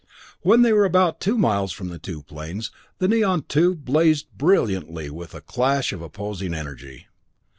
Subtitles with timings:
[0.41, 5.11] When they were about two miles from the two planes, the neon tube blazed brilliantly
[5.11, 7.05] with a clash of opposing energy.